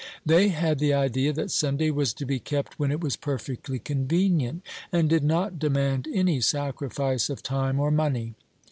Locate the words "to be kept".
2.15-2.79